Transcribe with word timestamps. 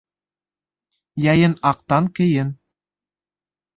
Йәйен 1.25 1.55
аҡтан 1.73 2.09
кейен 2.21 2.53